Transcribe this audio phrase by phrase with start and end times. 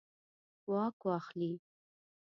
[0.71, 1.51] واک واخلي.